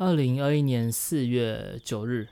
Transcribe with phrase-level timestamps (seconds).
[0.00, 2.26] 二零二一年四月九日，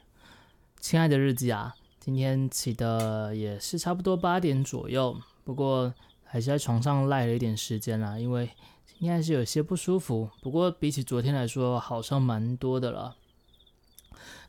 [0.81, 5.93] 亲爱的日记啊，今天起的也是差不多八点左右，不过
[6.25, 8.47] 还是在床上赖了一点时间啦，因为
[8.87, 10.31] 今天还是有些不舒服。
[10.41, 13.15] 不过比起昨天来说，好上蛮多的了。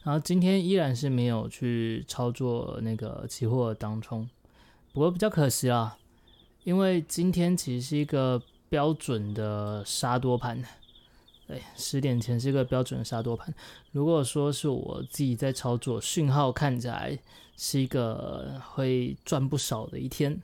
[0.03, 4.29] 然后今天依然是没有去操作那个期货当冲，
[4.93, 5.97] 不过比较可惜啊，
[6.63, 10.63] 因为今天其实是一个标准的杀多盘。
[11.49, 13.51] 对，十点前是个标准的杀多盘。
[13.91, 17.17] 如果说是我自己在操作，讯号看起来
[17.57, 20.39] 是一个会赚不少的一天，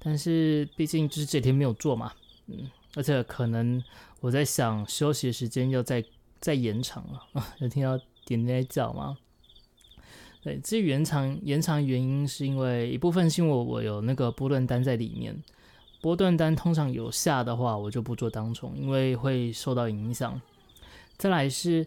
[0.00, 2.12] 但是毕竟就是这天没有做嘛，
[2.48, 3.80] 嗯，而且可能
[4.18, 6.04] 我在想休息的时间要再
[6.40, 7.96] 再延长了啊， 有听到
[8.26, 9.16] 点点叫吗？
[10.42, 15.40] 对，至于延长延长原因是因为一部分是因为我有那个波段单在里面。
[16.00, 20.40] 波段单通常有下的话，我就不做当冲，因为会受到影响。
[21.16, 21.84] 再来是，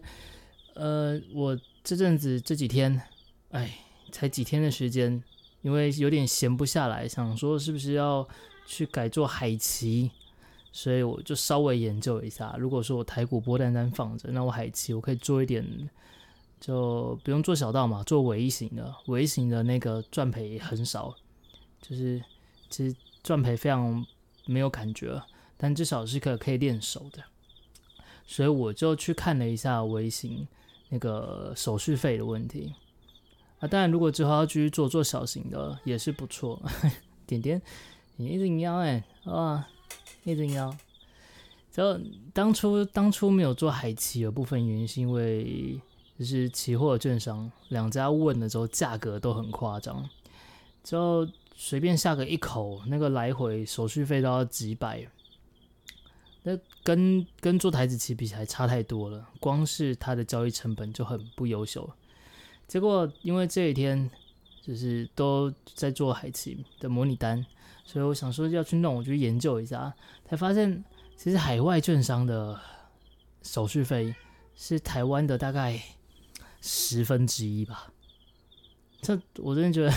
[0.74, 3.00] 呃，我这阵子这几天，
[3.52, 3.78] 哎，
[4.10, 5.22] 才几天的时间，
[5.62, 8.28] 因为有点闲不下来，想说是不是要
[8.66, 10.10] 去改做海奇，
[10.72, 12.54] 所以我就稍微研究一下。
[12.58, 15.66] 如果说我台股波段单放着，那我海奇我可以做一点，
[16.60, 21.14] 就不用做小道嘛，做尾型的，尾型的那个赚赔很少，
[21.80, 22.22] 就是
[22.68, 22.94] 其实。
[23.22, 24.04] 赚赔非常
[24.46, 25.22] 没有感觉，
[25.56, 27.22] 但至少是可可以练手的，
[28.26, 30.46] 所以我就去看了一下微型
[30.88, 32.74] 那个手续费的问题
[33.60, 33.68] 啊。
[33.68, 36.60] 当然，如果之后要继续做做小型的也是不错。
[37.24, 37.62] 点点，
[38.16, 39.68] 你一直腰哎啊，
[40.24, 40.76] 一直腰。
[41.70, 41.98] 就
[42.34, 45.80] 当初当初没有做海奇的部分原因，是因为
[46.18, 50.10] 就是期货券商两家问的时候价格都很夸张，
[50.82, 51.28] 就。
[51.54, 55.06] 随便下个一口，那个来回手续费都要几百，
[56.42, 59.28] 那跟跟做台子棋比起来差太多了。
[59.38, 61.88] 光是它的交易成本就很不优秀。
[62.66, 64.10] 结果因为这一天
[64.60, 67.44] 就是都在做海棋的模拟单，
[67.84, 69.94] 所以我想说要去弄，我就研究一下，
[70.24, 70.82] 才发现
[71.16, 72.60] 其实海外券商的
[73.42, 74.14] 手续费
[74.56, 75.80] 是台湾的大概
[76.60, 77.92] 十分之一吧。
[79.00, 79.92] 这我真的觉得。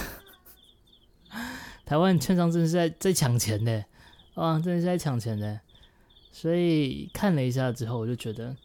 [1.86, 3.86] 台湾券商真的是在在抢钱的
[4.34, 5.60] 啊，真的是在抢钱的。
[6.32, 8.56] 所以看了一下之后，我就觉得，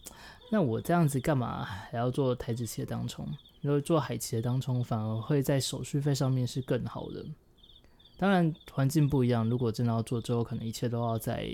[0.50, 3.28] 那我这样子干嘛还要做台资企业当冲？
[3.60, 7.24] 因为做海企业当冲反而会在手续费上面是更好的。
[8.16, 11.46] 当然环境不一样，如果真的要做之后，可能一切都要再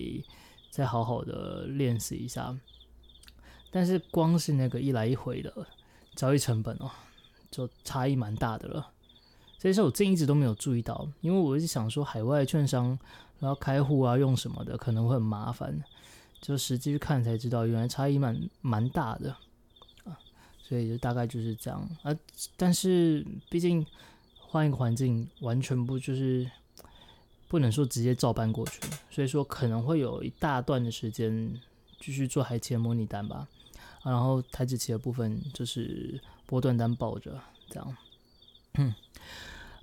[0.70, 2.56] 再好好的练习一下。
[3.70, 5.52] 但是光是那个一来一回的
[6.14, 6.90] 交易成本哦，
[7.50, 8.92] 就差异蛮大的了。
[9.66, 12.96] 这是我这一直都没有注意到，因为我一直想说海外券商
[13.40, 15.82] 然后开户啊用什么的可能会很麻烦，
[16.40, 19.36] 就实际去看才知道原来差异蛮蛮大的
[20.04, 20.16] 啊，
[20.62, 22.16] 所以就大概就是这样啊。
[22.56, 23.84] 但是毕竟
[24.38, 26.48] 换一个环境，完全不就是
[27.48, 31.60] 不能说直接照搬过去，所以说可能会有一大段的时间
[31.98, 33.48] 继续做海前模拟单吧，
[34.04, 37.96] 然后台子期的部分就是波段单抱着这样。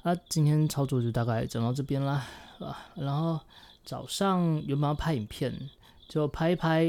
[0.03, 2.25] 啊，今天操作就大概讲到这边啦，
[2.59, 3.39] 啊，然后
[3.85, 5.69] 早上原本要拍影片，
[6.09, 6.83] 就拍一拍，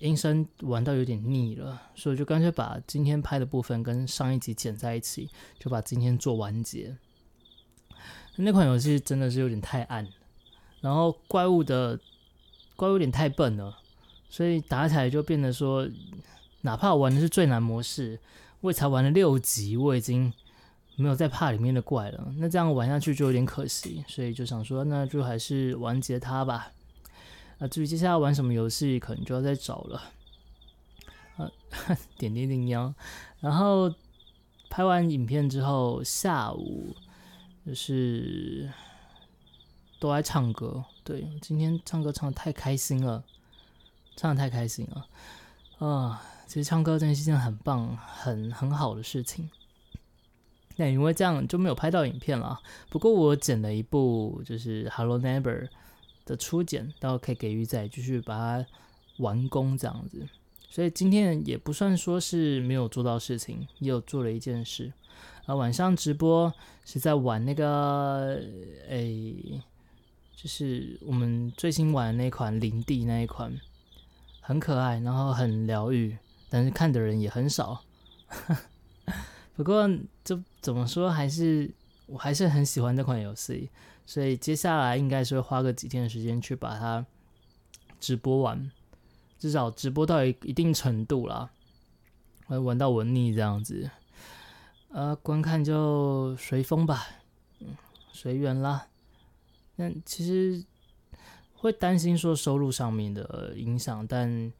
[0.00, 6.94] 音声玩到有点腻了，所以就干脆把今天拍的部分跟上一集剪在一起，就把今天做完结。
[8.36, 10.06] 那款游戏真的是有点太暗，
[10.82, 11.98] 然后怪物的
[12.76, 13.78] 怪物有点太笨了，
[14.28, 15.88] 所以打起来就变得说，
[16.60, 18.20] 哪怕玩的是最难模式，
[18.60, 20.30] 我也才玩了六级，我已经。
[21.00, 26.72] 没有再怕里面的怪了，那这样玩下去就有点可惜，所以就想说，那就还是完结它吧。
[27.60, 30.02] 啊，至于接下来玩什么游戏，可能就要再找了。
[31.36, 31.48] 啊，
[32.18, 32.92] 点点点幺，
[33.38, 33.94] 然后
[34.68, 36.96] 拍完影片之后，下午
[37.64, 38.68] 就是
[40.00, 40.84] 都爱唱歌。
[41.04, 43.22] 对，今天唱歌唱的太开心了，
[44.16, 45.06] 唱的太开心了。
[45.78, 49.48] 啊，其实唱歌真的是件很棒、很很好的事情。
[50.78, 52.58] 那因为这样就没有拍到影片了。
[52.88, 55.42] 不过我剪了一部就是《Hello Neighbor》
[56.24, 58.66] 的初剪，到时候可以给予仔继续把它
[59.18, 60.26] 完工这样子。
[60.70, 64.92] 所以今天也不算说是没有做到事情，也有做了一件事。
[65.46, 66.52] 啊，晚上直播
[66.84, 68.40] 是在玩那个
[68.88, 69.60] 诶，
[70.36, 73.58] 就是我们最新玩那款林地那一款，
[74.40, 76.16] 很可爱，然后很疗愈，
[76.48, 77.82] 但是看的人也很少。
[79.58, 79.90] 不过，
[80.22, 81.68] 就怎么说，还是
[82.06, 83.68] 我还是很喜欢这款游戏，
[84.06, 87.04] 所以接下来应该是会花个几天的时间去把它
[87.98, 88.70] 直播完，
[89.36, 91.50] 至少直播到一一定程度啦。
[92.46, 93.90] 玩到我腻这样子。
[94.90, 97.08] 呃，观看就随风吧，
[97.58, 97.76] 嗯，
[98.12, 98.86] 随缘啦。
[99.74, 100.64] 那其实
[101.56, 104.52] 会担心说收入上面的影响，但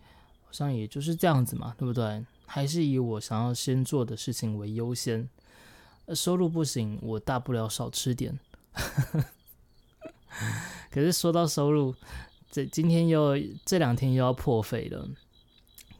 [0.44, 2.24] 好像也就是这样子嘛，对不对？
[2.48, 5.28] 还是以我想要先做的事情为优先。
[6.14, 8.40] 收入不行，我大不了少吃点。
[10.90, 11.94] 可是说到收入，
[12.50, 15.06] 这今天又这两天又要破费了。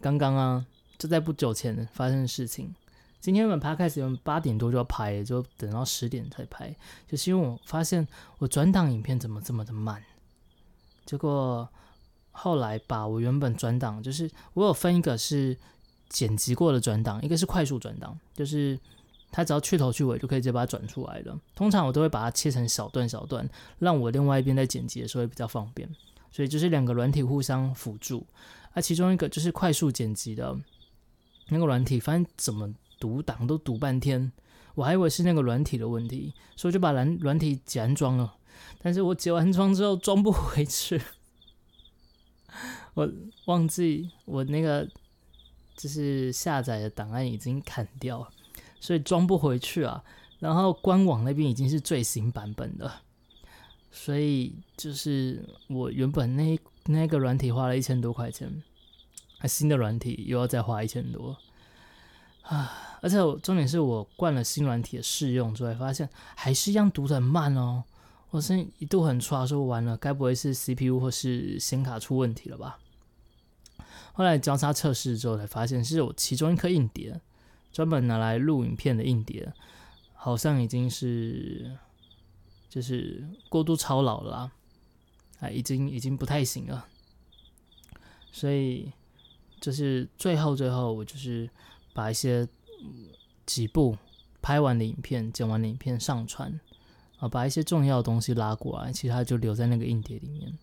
[0.00, 0.64] 刚刚啊，
[0.96, 2.74] 就在不久前发生的事情。
[3.20, 6.74] 今天我们拍开始，我们八点多就要拍，就等到十点才拍。
[7.06, 8.06] 就是因为我发现
[8.38, 10.02] 我转档影片怎么这么的慢，
[11.04, 11.68] 结果
[12.30, 15.58] 后来把我原本转档，就是我有分一个是
[16.08, 18.78] 剪辑过的转档，一个是快速转档，就是。
[19.30, 21.38] 它只要去头去尾就可以直接把它转出来了。
[21.54, 23.46] 通常我都会把它切成小段小段，
[23.78, 25.86] 让我另外一边在剪辑的时候也比较方便。
[26.30, 28.26] 所以就是两个软体互相辅助。
[28.72, 30.56] 啊，其中一个就是快速剪辑的
[31.50, 34.32] 那个软体，反正怎么读档都读半天，
[34.74, 38.34] 我还以为是那个软体的问题，所以就把软软体解安装了。
[38.78, 40.98] 但是我解完装之后装不回去，
[42.94, 43.06] 我
[43.44, 44.88] 忘记我那个
[45.78, 48.28] 就是下载的档案已经砍掉了。
[48.80, 50.04] 所以装不回去啊，
[50.38, 52.92] 然后官网那边已经是最新版本的，
[53.90, 58.62] 所以就是我原本那那个软体花了一千多块钱，
[59.40, 61.36] 那新的软体又要再花一千多
[62.42, 62.98] 啊！
[63.00, 67.82] 而且我重点是我灌了新软体的试用之后，发现还是一样读的很慢哦。
[68.30, 72.78] 我声音一度很差，说完了，该不会是 CPU 或是显卡出问题了吧？
[74.18, 77.20] 后来交叉测试之后才发现，是有其中一颗硬碟。
[77.70, 79.52] 专门拿来录影片的硬碟，
[80.12, 81.78] 好像已经是
[82.68, 84.50] 就是过度超老了，
[85.38, 86.84] 啊，已经已经不太行了。
[88.32, 88.90] 所以
[89.60, 91.48] 就是最后最后，我就是
[91.94, 92.48] 把一些
[93.46, 93.96] 几部
[94.42, 96.58] 拍完的影片、剪完的影片上传，
[97.18, 100.58] 啊，把一些重要的东西拉过来，其他就留在那个硬碟里面。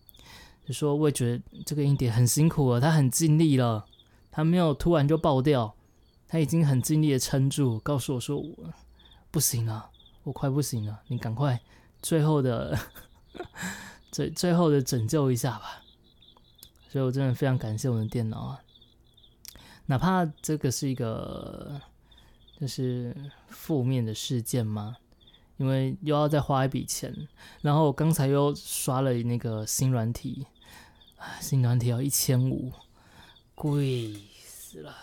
[0.66, 3.86] 就说我也觉得这个硬碟很辛苦了，他很尽力了，
[4.30, 5.74] 他没有突然就爆掉。
[6.28, 8.74] 他已经很尽力的撑住，告诉我说：“我
[9.30, 9.90] 不行了，
[10.24, 11.60] 我快不行了，你赶快
[12.02, 12.76] 最后的
[14.10, 15.84] 最最后的拯救一下吧。”
[16.90, 18.60] 所以，我真的非常感谢我的电脑啊，
[19.86, 21.80] 哪怕这个是一个
[22.58, 23.14] 就是
[23.46, 24.96] 负面的事件嘛，
[25.58, 27.14] 因为又要再花一笔钱，
[27.60, 30.44] 然后我刚才又刷了那个新软体，
[31.40, 32.72] 新软体要一千五，
[33.54, 34.14] 贵
[34.44, 34.94] 死了。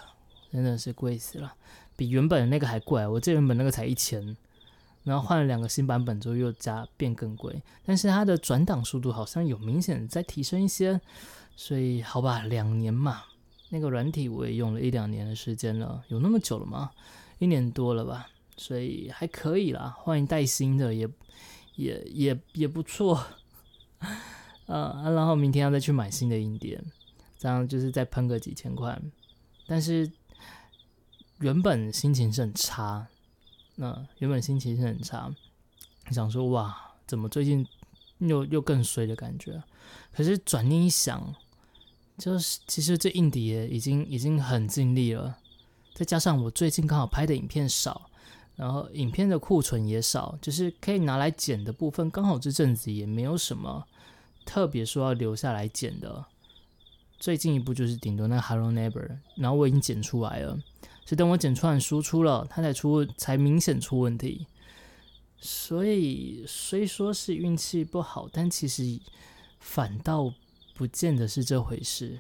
[0.52, 1.52] 真的是贵死了，
[1.96, 3.08] 比原本的那个还贵。
[3.08, 4.38] 我这原本那个才一千，
[5.04, 7.60] 然后换了两个新版本之后又加变更贵。
[7.84, 11.02] 但是它的转档速度好像有明显在提升一些，
[11.56, 13.24] 所以好吧，两年嘛，
[13.70, 16.92] 那个软体我也用了一两年的时间了，有那么久了吗？
[17.40, 19.96] 一年多了吧，所以还可以啦。
[19.98, 21.10] 换一代新的也
[21.78, 23.26] 也也也不错，
[24.74, 26.82] 呃，然后明天要再去买新的硬碟，
[27.38, 29.00] 这样就是再喷个几千块，
[29.68, 30.12] 但是。
[31.40, 33.06] 原本心情是很差，
[33.76, 35.30] 那原本心情是很差，
[36.10, 36.74] 想说哇，
[37.06, 37.68] 怎么最近
[38.20, 39.62] 又又更衰的感觉？
[40.14, 41.36] 可是转念一想，
[42.18, 45.38] 就是其实这硬碟已经已经很尽力了，
[45.94, 48.10] 再加上我最近刚好拍的影片少，
[48.56, 53.86] 然后影片的库存也少，就是可以拿来剪的部分，刚好这阵子也没有什么
[54.46, 56.26] 特别说要留下来剪的。
[57.20, 60.60] 最近一部就是顶多那 Hello Neighbor，然后我已经剪出来了。
[61.06, 64.48] 是等我剪出来输出了，它才出才明显出问题。
[65.38, 69.00] 所以虽说是运气不好，但其实
[69.60, 70.34] 反倒
[70.74, 72.20] 不见得是这回事。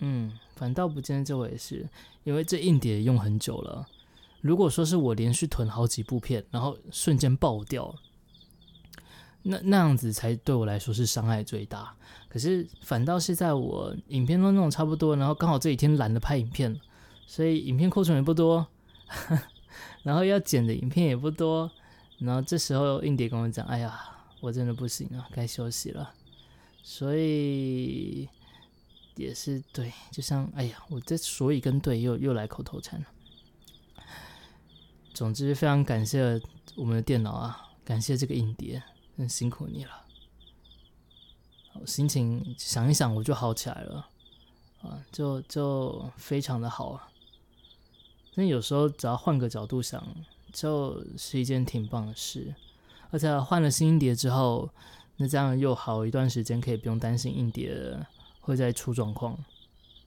[0.00, 1.88] 嗯，反倒不见得这回事，
[2.24, 3.86] 因为这硬碟用很久了。
[4.40, 7.94] 如果说是我连续囤好几部片，然后瞬间爆掉，
[9.48, 11.94] 那那样子才对我来说是伤害最大。
[12.28, 16.78] 可是反倒是在我影片都弄差不多，然后刚好这几天懒得拍影片了。
[17.26, 18.66] 所以影片库存也不多，
[20.04, 21.70] 然后要剪的影片也不多，
[22.18, 23.98] 然后这时候硬碟跟我讲：“哎呀，
[24.40, 26.12] 我真的不行了，该休息了。”
[26.84, 28.28] 所以
[29.16, 33.06] 也是对，就像哎呀，我这所以跟对又又来口头禅了。
[35.12, 36.40] 总之，非常感谢
[36.76, 38.80] 我们的电脑啊，感谢这个硬碟，
[39.16, 40.04] 很辛苦你了。
[41.72, 44.08] 好心情想一想，我就好起来了
[44.82, 47.08] 啊，就就非常的好啊。
[48.34, 50.06] 那有时候只要换个角度想，
[50.52, 52.54] 就是一件挺棒的事。
[53.10, 54.68] 而且换了新硬碟之后，
[55.16, 58.06] 那这样又好一段时间可以不用担心硬碟
[58.40, 59.38] 会再出状况。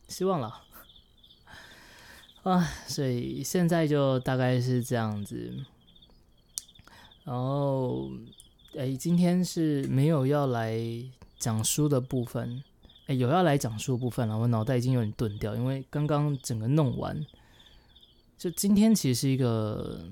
[0.08, 0.64] 希望了。
[2.44, 5.66] 啊，所以现在就大概是这样子。
[7.24, 8.10] 然后，
[8.78, 10.80] 哎，今天是没有要来
[11.40, 12.64] 讲书的部分，
[13.08, 14.38] 哎，有要来讲书的部分了。
[14.38, 17.26] 我脑袋已经有点钝掉，因为刚刚整个弄完，
[18.38, 20.08] 就今天其实是一个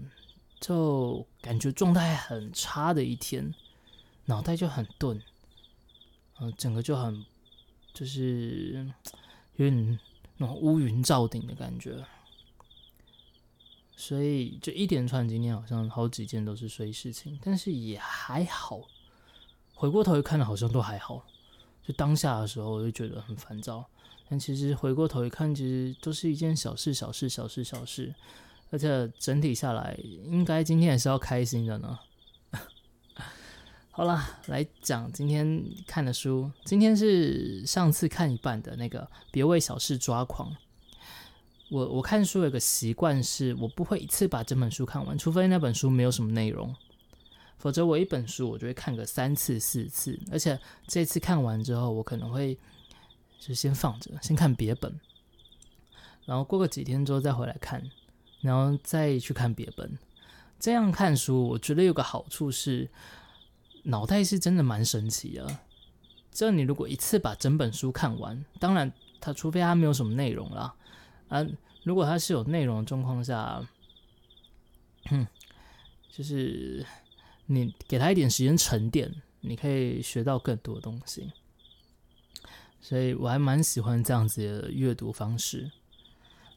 [0.59, 3.53] 就感觉状态很差的一天，
[4.25, 5.21] 脑袋就很钝，
[6.39, 7.23] 嗯，整个就很
[7.93, 8.91] 就是
[9.57, 9.99] 有点
[10.37, 12.03] 那种乌云罩顶的感觉。
[13.99, 18.87] 所以就一连串，今天好像好几件都是衰事情，但是也还好。
[19.73, 21.25] 回过头一看，好像都还好。
[21.83, 23.83] 就当下的时候，我就觉得很烦躁。
[24.29, 28.13] 但其实回过头一看，其实都是一件小事，小事，小事，小事。
[28.69, 31.97] 而且整体下来，应该今天也是要开心的呢。
[33.89, 36.51] 好了，来讲今天看的书。
[36.65, 39.01] 今天是上次看一半的那个
[39.31, 40.51] 《别为小事抓狂》。
[41.69, 46.73] 我我看书有个习惯是，我不会一次把整本书看完，除非那本书没有什么内容，
[47.57, 50.57] 否则我一本书我就会看个三次四次，而且
[50.87, 52.57] 这次看完之后，我可能会
[53.39, 54.97] 就先放着，先看别本，
[56.25, 57.83] 然后过个几天之后再回来看，
[58.39, 59.97] 然后再去看别本。
[60.59, 62.89] 这样看书，我觉得有个好处是，
[63.83, 65.59] 脑袋是真的蛮神奇的。
[66.31, 70.73] 这你如果一次把整本书看完，当然它除非它没有什么内容啦。
[71.29, 71.45] 啊，
[71.83, 73.67] 如果它是有内容的状况下，
[76.11, 76.85] 就是
[77.45, 81.31] 你给他一点时间沉淀，你可以学到更多东西。
[82.81, 85.71] 所以我还蛮喜欢这样子的阅读方式。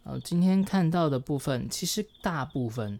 [0.04, 2.98] 呃，今天看到的部分，其实大部分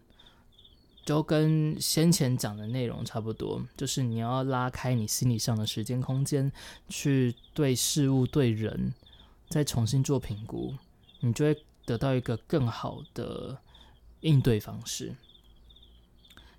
[1.05, 6.51] 都跟先前讲的内容差不多，就是你要拉开你心理上的时间空间，
[6.89, 8.93] 去对事物、对人
[9.49, 10.75] 再重新做评估。
[11.21, 13.57] 你就会得到一个更好的
[14.19, 15.15] 应对方式，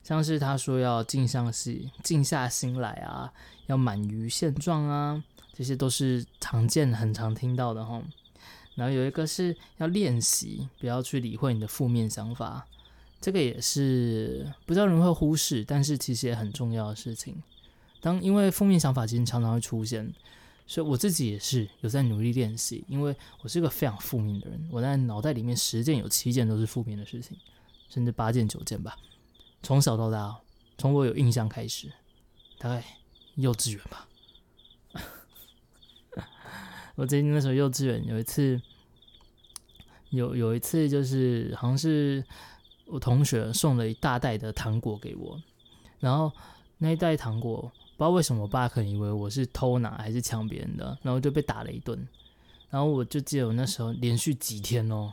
[0.03, 3.33] 像是他说要静下心、静下心来啊，
[3.67, 8.03] 要满于现状啊，这些都是常见、很常听到的哈。
[8.75, 12.67] 然后有一个是要练习，不要去理会你的负面想法，
[13.21, 17.43] 这个也是不知道人会忽视，但是其实也很重要的事情。
[18.01, 20.13] 当因为负面想法其实常常会出现。
[20.73, 27.37] 所以我自己也是有在努力练习，因为我是一个非常负面的人，我在脑袋里面十件有七件都是负面的事情，
[27.91, 28.97] 甚至八件九件吧。
[29.63, 30.35] 从小到大，
[30.79, 31.93] 从我有印象开始，
[32.59, 32.83] 大概
[33.35, 34.09] 幼稚园吧。
[36.97, 38.59] 我最近那时候幼稚园有一次，
[40.09, 42.25] 有有一次就是好像是
[42.87, 45.39] 我同学送了一大袋的糖果给我，
[46.01, 46.33] 然后
[46.79, 47.71] 那一袋糖果。
[48.03, 51.97] 不知道为什么，我爸可能以为我是偷拿还是抢别人的，然后就被打了一顿。
[52.69, 55.13] 然后我就记得我那时候连续几天哦，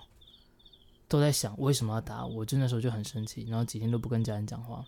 [1.08, 4.84] 都在想为什么要打我，就那时候就很生气，然后几天都不跟家人讲话。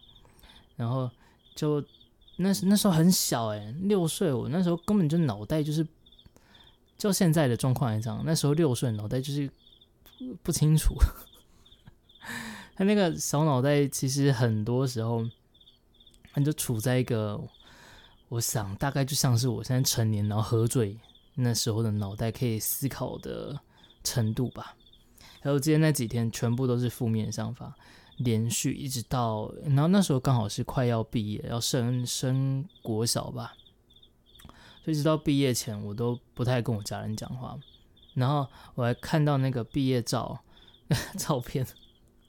[0.76, 1.08] 然后
[1.54, 1.80] 就
[2.38, 5.86] 那那时候很小哎，六岁，我那时候根本就脑袋就是，
[6.98, 9.48] 就现在的状况来讲，那时候六岁脑袋就是
[10.42, 10.96] 不清楚。
[12.74, 15.24] 他那个小脑袋其实很多时候，
[16.34, 17.40] 他就处在一个。
[18.32, 20.98] 我想大概就像是我现在成年，然后喝醉
[21.36, 23.60] 那时候的脑袋可以思考的
[24.06, 24.74] 程度吧。
[25.42, 27.76] 还有今天那几天全部都是负面想法，
[28.20, 33.54] 连续一直到，然后那时候刚好是快要毕业，要升升国小吧，
[34.86, 37.60] 所以直到毕业前我都不太跟我家人讲话。
[38.14, 40.40] 然后我还看到那个毕业照
[41.20, 41.68] 照片，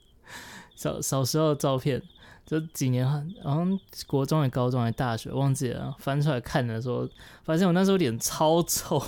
[0.75, 2.03] 小小时候的照片。
[2.45, 5.95] 这几年，好像国中、还高中、还大学，忘记了。
[5.99, 7.09] 翻出来看的时候，
[7.43, 9.01] 发现我那时候脸超臭，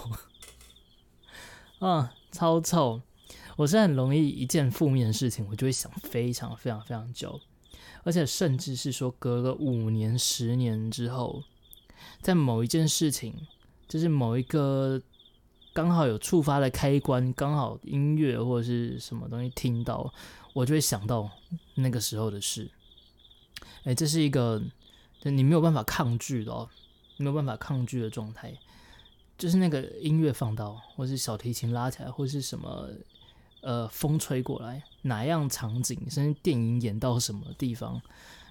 [1.80, 3.02] 啊，超臭！
[3.58, 7.40] 我是很容易一件负面的事情，我就会想非常非常非常久，
[8.04, 11.44] 而且甚至是说隔了五年、十年之后，
[12.22, 13.34] 在某一件事情，
[13.88, 15.02] 就是某一个
[15.74, 20.14] 刚好有触发的开关，刚好音乐或者是什么东西听到，
[20.54, 21.30] 我就会想到
[21.76, 22.72] 那个时候的事。
[23.86, 24.60] 哎，这是一个，
[25.22, 26.68] 你没有办法抗拒的哦，
[27.18, 28.52] 没有办法抗拒的状态，
[29.38, 32.90] 就是那个音乐放到，或是小提琴拉起来，或是什么，
[33.62, 38.02] 呃，风吹过来，哪样场景，甚至电影演到什么地方，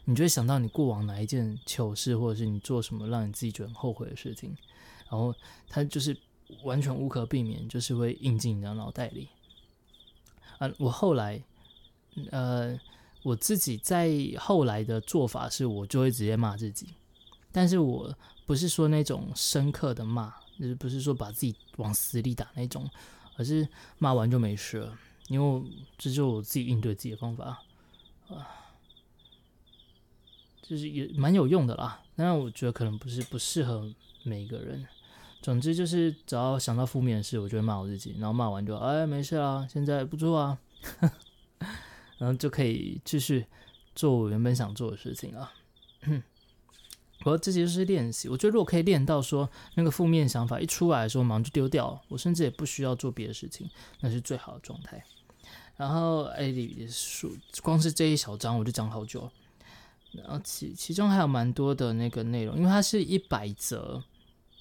[0.04, 4.56] 你就会想到你过往哪一件糗事，或者是你做什么让你自己觉得很后悔的事情，
[5.10, 5.34] 然后
[5.68, 6.16] 它就是
[6.62, 9.28] 完全无可避免，就是会印进你的脑袋里。
[10.58, 11.42] 啊，我后来，
[12.30, 12.78] 呃。
[13.24, 16.94] 我自己在后来的做法是，我就会直接骂自己，
[17.50, 18.14] 但是我
[18.46, 22.88] 不是说那种深刻的骂，就是不是说把自己往死里打那种，
[23.36, 23.66] 而是
[23.98, 24.96] 骂完就没事了。
[25.28, 25.62] 因为
[25.96, 27.62] 这就是我自己应对自己的方法
[28.28, 28.46] 啊，
[30.60, 32.02] 就是也蛮有用的啦。
[32.14, 33.90] 当然，我觉得可能不是不适合
[34.22, 34.86] 每一个人。
[35.40, 40.58] 总之就是，只要想到负面的事，我就会骂我自己，然后骂完就哎没事啊，现在不错啊，
[42.18, 43.46] 然后就可以继续
[43.94, 45.52] 做我原本想做的事情了。
[47.24, 55.02] 我这些就是练习，我觉得如果可以练到说那个负面想法一出来的时候，马上就丢掉，我甚至也不需要做别的事情，那是最好的状态。
[55.76, 56.52] 然后哎，
[56.88, 59.30] 数光是这一小章我就讲好久，
[60.12, 64.02] 然后其其中还有蛮多的那个内容，因为它是一百则。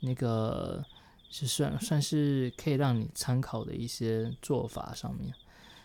[0.06, 0.84] 那个
[1.30, 5.34] 是算算是可以让你参考的一些做法上面，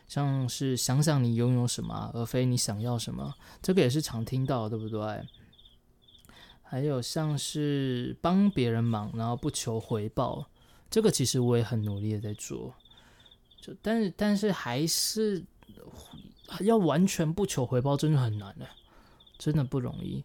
[0.08, 5.24] 像是想想你拥有什么，而非你想要什么，这个也是常听到，对不对？
[6.62, 10.50] 还有像是帮别人忙，然后不求回报，
[10.90, 12.74] 这个其实我也很努力的在做，
[13.60, 15.44] 就但是但是还是
[16.60, 18.66] 要完全不求回报，真的很难的，
[19.38, 20.24] 真的不容易。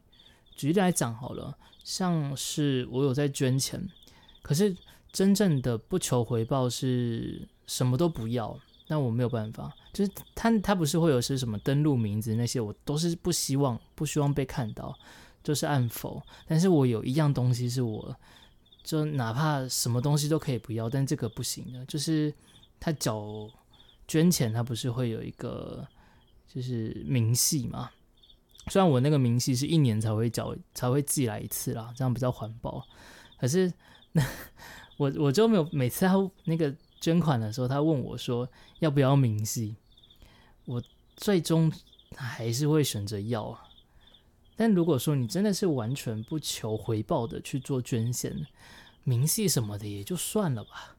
[0.55, 1.55] 举例来讲好了。
[1.83, 3.89] 像是我有在捐钱，
[4.41, 4.73] 可是
[5.11, 8.57] 真正的不求回报是什么都不要，
[8.93, 9.73] 那我没有办法。
[9.91, 14.95] 就是他他不是会有些什么登录名字那些，我都是不希望不希望被看到，
[15.43, 16.21] 就是按否。
[16.47, 18.15] 但是我有一样东西是我，
[18.83, 22.31] 就哪怕什么东西都可以不要，但这个不行的，就是
[22.79, 23.49] 他缴
[24.07, 25.87] 捐钱，他不是会有一个
[26.47, 27.89] 就是明细嘛？
[28.67, 32.85] 虽然我那个明细是一年才会缴，才会寄来一次啦，这样比较环保。
[33.39, 33.71] 可是
[34.13, 34.23] 那
[34.97, 36.13] 我我就没有每次他
[36.45, 38.47] 那个捐款的时候，他问我说
[38.79, 39.75] 要不要明细，
[40.63, 40.81] 我
[41.17, 41.69] 最终
[42.15, 43.67] 还是会选择要啊。
[44.55, 48.47] 但如果说你真的是完全不求回报的去做捐献，
[49.03, 50.95] 明细什么的也就算了吧，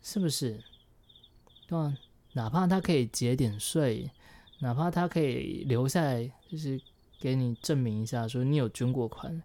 [0.00, 0.62] 是不是？
[1.66, 1.96] 对吧？
[2.34, 4.08] 哪怕他可以节点税。
[4.60, 6.80] 哪怕他可以留下来，就是
[7.18, 9.42] 给你证明一下，说你有捐过款。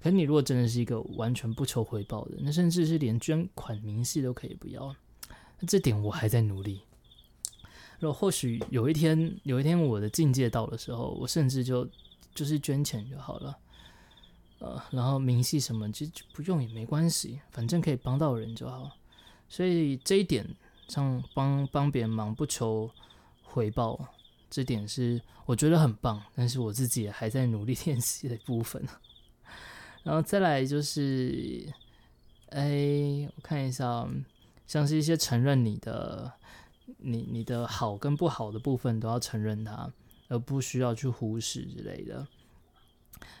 [0.00, 4.94] 可你如果真的是一个完全不求回报的，那甚至是连捐款明细都可以不要。
[5.64, 6.82] 这点我还在努力。
[7.98, 11.88] 然后或许有一天，有一天我的境界到的时候，我甚至就
[12.34, 13.56] 就是捐钱就好了。
[14.58, 18.90] 呃，然后明细什么就不用也没关系，反正可以帮到人就好。
[19.48, 20.46] 所以这一点，
[20.88, 22.90] 像帮帮别人忙不求
[23.42, 23.98] 回报。
[24.50, 28.86] 这点是我觉得很棒，但是我自己也还在努力练习的部分。
[30.04, 31.66] 然后再来就是，
[32.50, 34.08] 哎，我看一下，
[34.66, 36.32] 像是一些承认你的、
[36.98, 39.92] 你、你的好跟不好的部分都要承认它，
[40.28, 42.26] 而不需要去忽视之类的。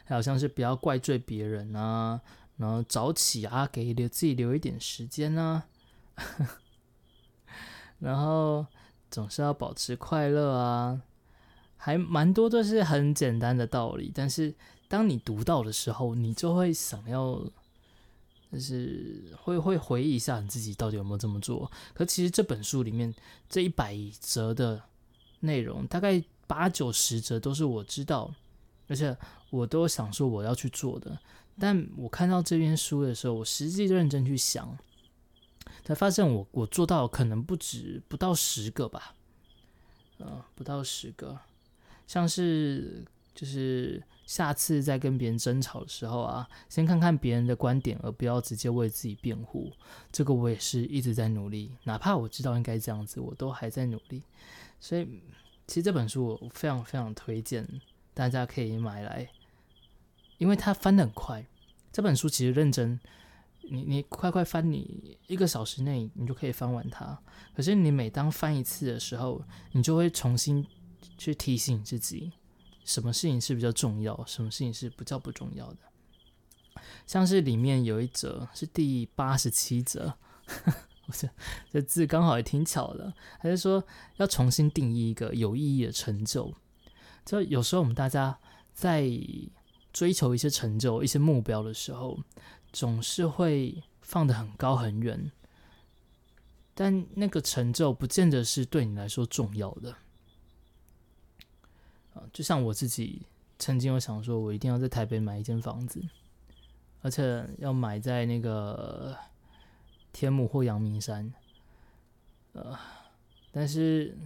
[0.04, 2.20] 还有像是不要怪罪别人啊，
[2.56, 5.66] 然后早起啊，给留自己留一点时间啊，
[7.98, 8.66] 然后。
[9.10, 11.00] 总是要保持快乐啊，
[11.76, 14.52] 还蛮多都是很简单的道理，但是
[14.88, 17.40] 当你读到的时候，你就会想要，
[18.54, 21.70] 就是会会回忆一下你自己到底有没有这么做。
[21.92, 23.12] 可其实这本书里面
[23.48, 24.80] 这一百则的
[25.40, 28.32] 内容，大概八九十则都是我知道，
[28.88, 29.16] 而且
[29.50, 31.18] 我都想说我要去做的。
[31.58, 34.78] 但我看到这篇书的时候，我实际认真去想。
[35.82, 39.14] 才发现我我做到可能不止不到十个吧，
[40.16, 41.38] 呃，不到十个，
[42.06, 49.70] 像是就是下次在跟别人争吵的时候啊，先看看别人的观点，而不要直接为自己辩护。
[50.10, 54.22] 这个我也是一直在努力，哪怕我知道应该这样子，我都还在努力。
[54.80, 55.22] 所以
[55.66, 57.66] 其实这本书我非常非常推荐
[58.12, 59.28] 大家可以买来，
[60.38, 61.46] 因为它翻的很快。
[61.92, 62.98] 这本书其实认真。
[63.66, 67.18] 你你快快翻，你一个小时内你就可以翻完它。
[67.56, 70.66] 可是你每当翻一次的时候，你就会重新
[71.16, 72.30] 去提醒自己，
[72.84, 75.78] 什么事情是比较重要，什么事情是不叫不重要的。
[77.06, 80.14] 像是里面有一则是第八十七则，
[81.06, 81.28] 我这
[81.72, 83.84] 这字刚好也挺巧的，还是说
[84.16, 86.54] 要重新定义一个有意义的成就。
[87.24, 88.38] 就有时候我们大家
[88.72, 89.10] 在
[89.92, 92.18] 追求一些成就、一些目标的时候。
[92.74, 95.30] 总是会放得很高很远，
[96.74, 99.94] 但那个成就不见得是对你来说重要的。
[102.14, 103.26] 啊，就像我自己
[103.58, 106.02] 曾经有想说，我一定要在台北买一间房子，
[107.02, 109.16] 而且要买在那个
[110.12, 111.32] 天母或阳明山。
[112.52, 112.78] 呃，
[113.52, 114.16] 但是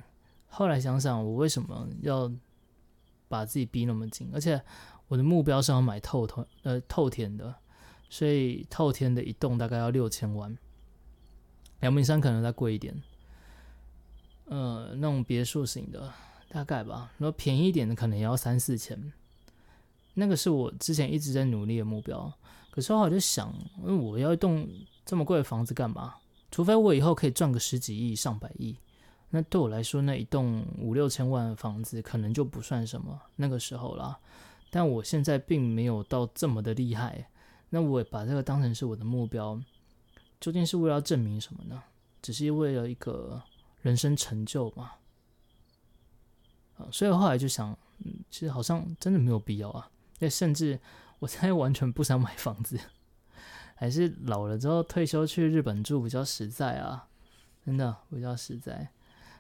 [0.49, 2.31] 后来想想，我为什么要
[3.27, 4.31] 把自己逼那么紧？
[4.33, 4.63] 而且
[5.09, 7.55] 我的目标是要买透透呃透天的。
[8.11, 10.57] 所以透天的一栋大概要六千万，
[11.81, 13.03] 阳明山可能再贵一点。
[14.47, 16.11] 呃，那种别墅型的，
[16.49, 17.13] 大概吧。
[17.19, 19.13] 然后便宜一点的可能也要三四千。
[20.15, 22.33] 那个是我之前一直在努力的目标。
[22.71, 24.69] 可是我就想，那我要一栋
[25.05, 26.15] 这么贵的房子干嘛？
[26.51, 28.77] 除非我以后可以赚个十几亿、上百亿，
[29.31, 33.21] 那对我来说，那一栋五六千万的房子可能就不算什么。
[33.37, 34.19] 那个时候啦，
[34.71, 37.29] 但我现在并没有到这么的厉害。
[37.69, 39.61] 那我把这个当成是我的目标，
[40.41, 41.83] 究竟是为了证明什么呢？
[42.23, 43.43] 只是为了一个
[43.83, 44.93] 人生成就嘛？
[46.91, 47.71] 所以后来就想，
[48.05, 49.91] 嗯，其实好像真的没有必要啊。
[50.19, 50.79] 那甚至
[51.19, 52.79] 我现在完全不想买房子。
[53.75, 57.07] 还是老了之后退休去日本住比较实在啊，
[57.65, 58.89] 真的比较实在。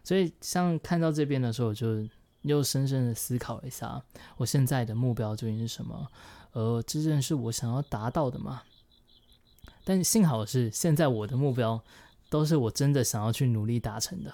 [0.04, 2.08] 所以像看到这边的时候，我就
[2.42, 4.00] 又深深的思考一下，
[4.36, 6.06] 我现在的目标究竟是什么？
[6.52, 8.62] 而真正是我想要达到的吗？
[9.84, 11.82] 但幸好是现在我的目标
[12.30, 14.32] 都是我真的想要去努力达成的，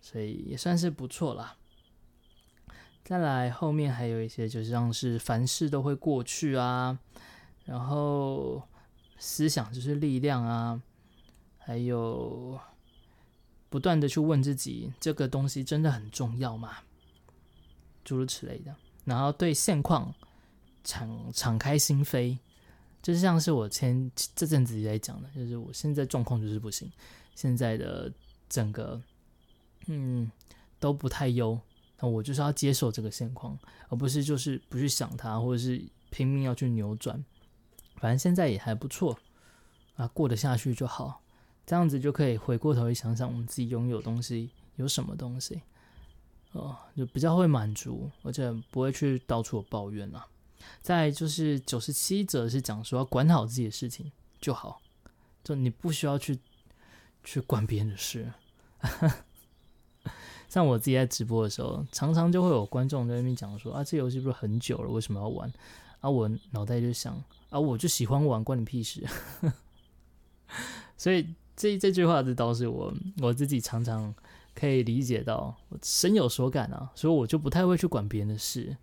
[0.00, 1.54] 所以也算是不错啦。
[3.04, 6.98] 再来后面还有一些，就像是凡事都会过去啊，
[7.64, 8.62] 然后。
[9.16, 10.82] 思想就是力量啊，
[11.56, 12.58] 还有
[13.70, 16.78] 不断的去问自己，这个东西真的很重要吗？
[18.04, 18.74] 诸如此类的。
[19.04, 20.12] 然后对现况
[20.82, 22.36] 敞敞开心扉，
[23.00, 26.90] 就像是我前这阵子在讲的，就是我现在状况就是不行，
[27.34, 28.12] 现在的
[28.48, 29.00] 整个
[29.86, 30.30] 嗯
[30.80, 31.58] 都不太优，
[32.10, 37.24] 我就是要接受这个现况，而不是就是不去想它，或者是拼命要去扭转。
[37.96, 39.18] 反正现在也还不错
[39.96, 41.22] 啊，过得下去就好，
[41.64, 45.62] 这样子就可以回过头去想想我们自己拥有东西有什么东西，
[46.52, 50.26] 哦，就比较会满足，而且不会去到处抱怨了。
[50.80, 54.80] 再就是九十七则是讲说要管好自己的事情就好，
[55.42, 56.38] 就你不需要去
[57.22, 58.32] 去管别人的事。
[60.54, 65.52] 像我自己在直播的时候，常常就会有观众在那边讲说啊，这游戏不是很久了，为什么要玩？
[65.98, 67.20] 啊，我脑袋就想。
[67.50, 69.04] 啊，我就喜欢玩，关你屁事。
[70.96, 74.14] 所以这这句话，这倒是我我自己常常
[74.54, 76.88] 可以理解到，我深有所感啊。
[76.94, 78.76] 所以我就不太会去管别人的事。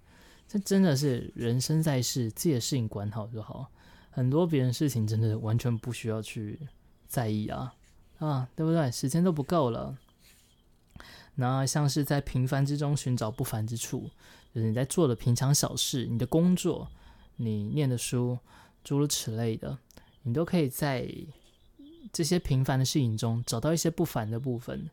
[0.49, 3.71] 这真的是人生在世，自己的事情管好就好。
[4.09, 6.59] 很多别人事情真的完全不需要去
[7.07, 7.73] 在意啊
[8.19, 8.91] 啊，对不对？
[8.91, 9.97] 时间都不够了。
[11.35, 14.09] 那像是在平凡之中寻找不凡之处，
[14.53, 16.87] 就是你在做的平常小事，你的工作，
[17.37, 18.37] 你念的书。
[18.83, 19.77] 诸如此类的，
[20.23, 21.07] 你都可以在
[22.11, 24.89] 这些平凡的事情中找到一些不凡的部分。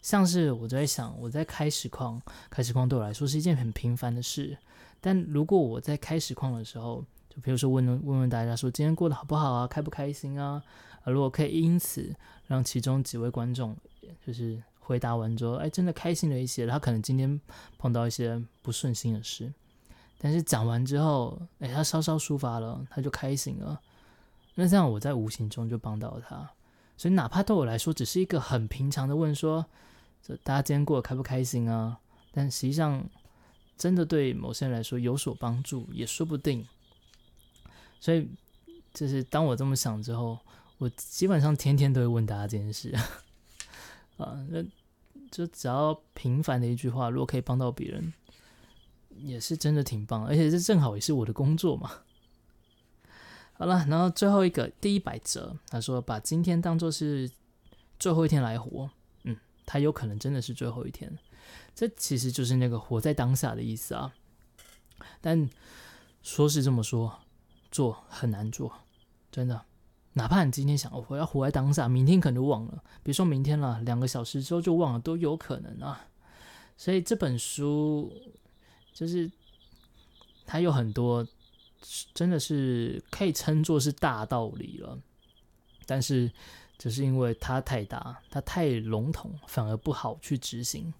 [0.00, 2.18] 像是我在想，我在开实况，
[2.48, 4.56] 开实况对我来说是一件很平凡的事。
[5.02, 10.62] 但如果我在开实况的时候，就比如说问问问大家说今天过得好不好啊，开不开心啊？
[11.04, 13.76] 啊，如果可以因此让其中几位观众
[14.26, 17.40] 就是回答完之后，哎，真的开心了一些，他可能今天
[17.76, 19.52] 碰到一些不顺心的事。
[20.18, 23.80] 但是讲完之后，哎，他稍稍抒发了，他就开心了。
[24.54, 26.48] 那这样我在无形中就帮到了他。
[26.96, 29.66] 所以哪怕对我来说只是一个很平常的问说，
[30.22, 31.98] 这大家今天过得开不开心啊？
[32.30, 33.04] 但实际上
[33.76, 36.64] 真的对某些人来说有所帮助，也说不定。
[37.98, 38.30] 所以
[38.94, 40.38] 就是当我这么想之后，
[40.78, 42.94] 我基本上天天都会问大家这件事。
[44.16, 44.62] 啊，那
[45.30, 48.12] 就只要平凡的一句话，如果可以帮到别人。
[49.18, 51.90] 也是真的挺棒，而且这正好也是我的工作嘛。
[53.54, 57.30] 好了，然后最后一个第一百则，他说把今天当做是
[57.98, 58.90] 最后一天来活，
[59.22, 61.18] 嗯，他有可能真的是最后一天，
[61.74, 64.12] 这其实就是那个活在当下的意思啊。
[65.22, 65.48] 但
[66.22, 67.20] 说是这么说，
[67.70, 68.70] 做很难做，
[69.32, 69.64] 真的。
[70.16, 76.06] 哪怕你今天想我要活在当下，明天可能就忘了，比如说明天了，两个小时之后就忘了，都有可能啊。
[76.76, 78.12] 所以这本书。
[78.96, 79.30] 就是
[80.46, 81.22] 它有很多，
[82.14, 84.98] 真的是可以称作是大道理了，
[85.84, 86.32] 但是
[86.78, 90.94] 只是因为它太大，它太笼统，反而不好去执行。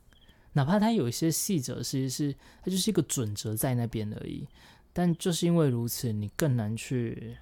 [0.52, 4.46] 哪怕它有一些细则，其实是它就是一个准则在那边而已，
[4.92, 7.34] 但就是因为如此，你更难去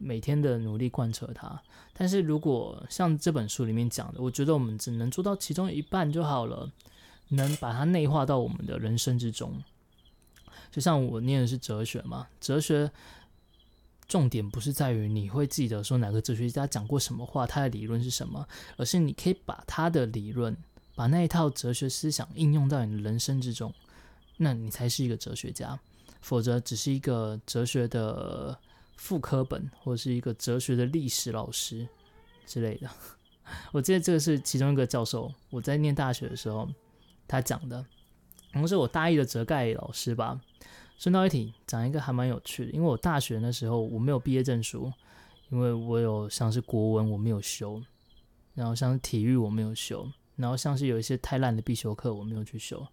[0.00, 1.62] 每天的努力贯彻它。
[1.92, 6.68] 但是如果像这本书里面讲的，我觉得我们只能做到其中一半就好了，
[7.28, 9.62] 能把它内化到我们的人生之中。
[10.72, 12.90] 就像我念的是哲学嘛，哲学
[14.08, 20.56] 重点不是在于你会记得说哪个哲学家讲过什么话，他的理论是什么，而是你可以把他的理论，
[20.94, 23.74] 把那一套哲学思想应用到你的人生之中，
[24.38, 25.78] 那你才是一个哲学家。
[26.20, 28.58] 否则只是一个哲学的
[29.00, 31.88] 副科本，或者是一个哲学的历史老师
[32.44, 32.88] 之类的。
[33.72, 36.68] 我记得这个是其中一个教授，我在念大学的时候
[37.26, 37.82] 他讲的，
[38.52, 40.38] 可能是我大一的哲概老师吧。
[40.98, 44.92] 顺道一提，讲一个还蛮有趣的，因为我大学那时候我没有毕业证书，
[45.48, 47.82] 因为我有像是国文我没有修，
[48.52, 52.86] 然后像是体育我没有修，然后像是有一些太烂的必修课我没有去修，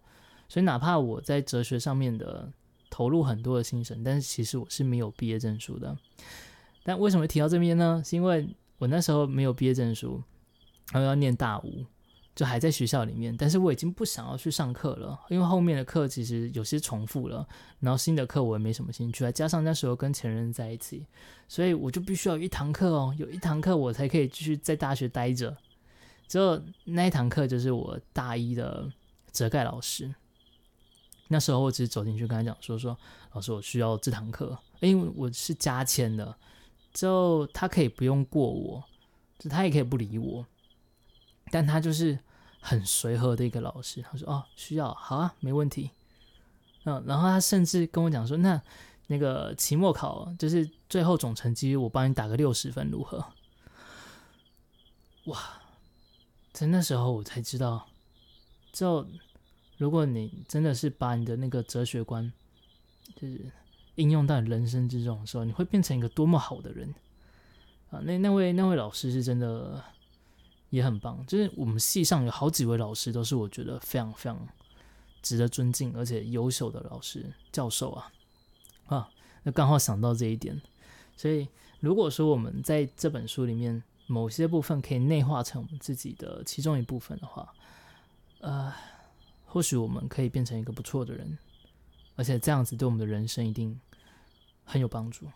[0.48, 2.50] 所以哪怕我在哲学上面的
[2.90, 5.96] 投入很多的心神，但是其实我是没有毕业证书的。
[6.84, 8.02] 但为什么提到这边呢？
[8.04, 8.48] 是因为
[8.78, 10.22] 我那时候没有毕业证书，
[10.92, 11.84] 然后要念大五。
[12.34, 17.44] 就还在学校里面，但是我已经不想要去上课了，因为后面的课其实有些重复了，
[17.80, 21.04] 然后新的课我也没什么兴趣，再加上那时候跟前任在一起，
[21.48, 25.56] 所以我就必须要一堂课哦，有一堂课我才可以继续在大学待着。
[26.28, 28.88] 之后那一堂课就是我大一的
[29.32, 30.14] 哲盖老师，
[31.28, 32.98] 那时候我只是走进去跟他讲说说，
[33.32, 36.36] 老师我需要这堂课，因为我是加签的，
[36.92, 38.84] 之后他可以不用过我，
[39.38, 40.44] 就他也可以不理我，
[41.50, 42.18] 但他就是。
[42.60, 45.92] 很随和的一个老师，他说：“哦，需要，好啊，没问题。”
[46.84, 48.60] 嗯，然后他甚至跟我讲说：“那
[49.06, 53.24] 那个期末考就是最后总成绩，我帮你打个六十分，如何？”
[55.26, 55.38] 哇，
[56.52, 57.86] 在那时候我才知道，
[58.72, 59.06] 就
[59.78, 62.30] 如果你真的是把你的那个哲学观，
[63.16, 63.50] 就是
[63.94, 66.94] 应用到人生之中的时候，你会变成一个多么好的人
[67.90, 67.98] 啊！
[68.04, 69.82] 那那位那位老师是真的。
[70.70, 74.38] 也很棒，就是我们系上有好几位老师都是我觉得非常非常
[75.22, 78.12] 值得尊敬而且优秀的老师教授啊
[78.84, 79.10] 啊，
[79.44, 80.60] 那刚好想到这一点，
[81.16, 81.48] 所以
[81.80, 87.50] 如果说我们在这本书里面某些部分可以内化成我们自己的其中一部分的话，
[88.40, 88.70] 呃，
[89.48, 91.38] 或许我们可以变成一个不错的人，
[92.16, 93.80] 而且这样子对我们的人生一定
[94.64, 95.26] 很有帮助。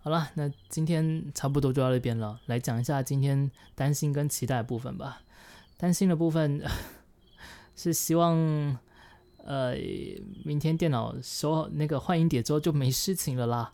[0.00, 2.40] 好了，那今天差不多就到这边了。
[2.46, 5.22] 来讲一下今天担心跟期待的部分吧。
[5.76, 6.62] 担心的部分
[7.74, 8.36] 是希望，
[9.44, 9.74] 呃，
[10.44, 13.72] 明天电脑修好那个换音碟之后就没事情了啦。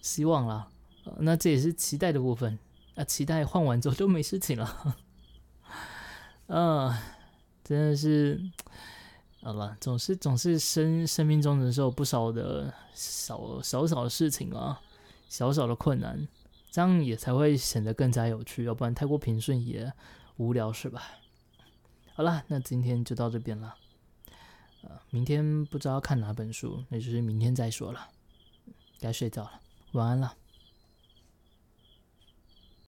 [0.00, 0.68] 希望啦。
[1.18, 2.58] 那这也是期待的部分
[2.94, 4.96] 啊，期待换完之后就没事情了。
[6.48, 6.92] 嗯，
[7.66, 8.40] 真的是，
[9.42, 14.80] 好了，总是总是生生命中忍受不少的少少少的事情啊。
[15.28, 16.28] 小小的困难，
[16.70, 19.92] 这样也才会显得更加有趣，要不然太过平顺也
[20.36, 21.02] 无聊，是吧？
[22.14, 23.74] 好了，那今天就到这边了。
[24.82, 28.06] 呃，明天不知道看哪本书，那就是明天再说了。
[29.00, 30.32] 该睡觉了，晚安了。